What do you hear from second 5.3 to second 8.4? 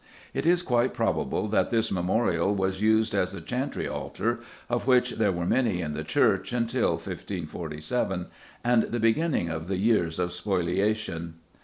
were many in the church until 1547